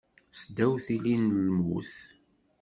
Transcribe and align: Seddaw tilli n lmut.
Seddaw 0.39 0.73
tilli 0.85 1.15
n 1.17 1.33
lmut. 1.45 1.91